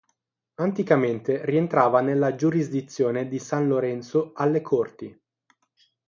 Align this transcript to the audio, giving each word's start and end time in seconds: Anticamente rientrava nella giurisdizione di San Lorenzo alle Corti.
Anticamente 0.55 1.45
rientrava 1.45 2.01
nella 2.01 2.33
giurisdizione 2.33 3.27
di 3.27 3.37
San 3.37 3.67
Lorenzo 3.67 4.31
alle 4.33 4.59
Corti. 4.59 5.15